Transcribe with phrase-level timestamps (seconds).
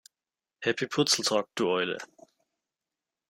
[0.63, 1.99] Happy Purzeltag, du Eule!